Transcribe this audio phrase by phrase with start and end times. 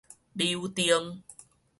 [0.33, 1.21] 柳丁